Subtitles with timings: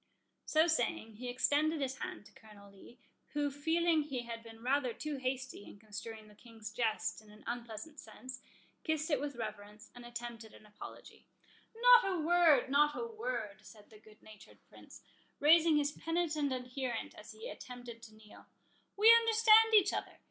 [0.47, 2.97] So saying, he extended his hand to Colonel Lee,
[3.33, 7.43] who, feeling he had been rather too hasty in construing the King's jest in an
[7.45, 8.41] unpleasant sense,
[8.83, 11.27] kissed it with reverence, and attempted an apology.
[11.75, 15.03] "Not a word—not a word," said the good natured Prince,
[15.39, 18.47] raising his penitent adherent as he attempted to kneel;
[18.97, 20.17] "we understand each other.